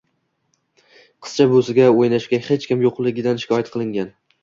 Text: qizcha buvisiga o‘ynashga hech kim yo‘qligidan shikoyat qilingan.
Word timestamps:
qizcha 1.27 1.47
buvisiga 1.53 1.87
o‘ynashga 2.01 2.43
hech 2.51 2.69
kim 2.73 2.85
yo‘qligidan 2.89 3.47
shikoyat 3.47 3.75
qilingan. 3.79 4.15